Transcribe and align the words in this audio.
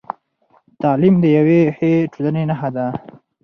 تعلیم 0.81 1.15
د 1.23 1.25
یوې 1.37 1.61
ښې 1.75 1.91
ټولنې 2.13 2.43
نښه 2.49 2.69
ده. 2.75 2.87